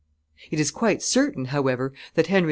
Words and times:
It 0.49 0.59
is 0.59 0.71
quite 0.71 1.03
certain, 1.03 1.45
however, 1.53 1.93
that 2.15 2.25
Henry 2.25 2.39
IV. 2.39 2.39